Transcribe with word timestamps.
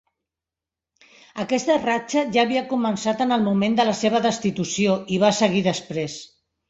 Aquesta 1.43 1.75
ratxa 1.83 2.23
ja 2.37 2.45
havia 2.45 2.63
començat 2.71 3.21
en 3.27 3.35
el 3.37 3.45
moment 3.49 3.77
de 3.81 3.85
la 3.91 3.93
seva 4.01 4.23
destitució 4.25 4.97
i 5.17 5.21
va 5.27 5.31
seguir 5.43 5.63
després. 5.69 6.17